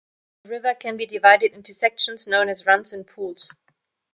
[0.45, 3.51] A river can be divided into sections known as runs and pools.